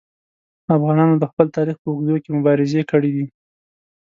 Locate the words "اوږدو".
1.91-2.15